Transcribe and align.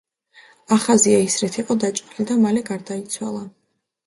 ახაზია 0.75 1.19
ისრით 1.25 1.57
იყო 1.63 1.77
დაჭრილი 1.83 2.27
და 2.33 2.39
მალე 2.47 2.65
გარდაიცვალა. 2.71 3.45